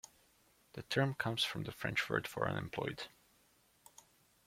[0.73, 3.03] The term comes from the French word for "unemployed".